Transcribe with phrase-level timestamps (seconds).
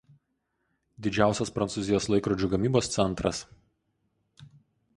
[1.07, 3.45] Didžiausias Prancūzijos laikrodžių gamybos centras.